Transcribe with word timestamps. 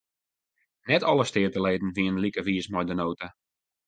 Net 0.83 1.03
alle 1.03 1.23
steateleden 1.29 1.93
wienen 1.97 2.21
like 2.23 2.41
wiis 2.47 2.67
mei 2.73 2.85
de 2.89 2.95
nota. 2.99 3.27